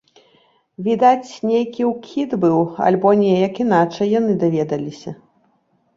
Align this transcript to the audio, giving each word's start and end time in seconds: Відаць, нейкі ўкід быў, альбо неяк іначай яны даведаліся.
Відаць, 0.87 1.27
нейкі 1.49 1.81
ўкід 1.91 2.29
быў, 2.45 2.57
альбо 2.89 3.13
неяк 3.23 3.53
іначай 3.67 4.13
яны 4.19 4.31
даведаліся. 4.45 5.11